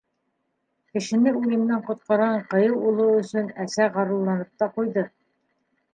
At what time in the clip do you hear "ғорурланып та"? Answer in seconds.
3.99-4.73